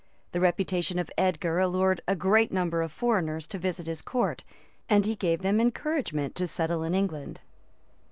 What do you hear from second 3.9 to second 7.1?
court; and he gave them encouragement to settle in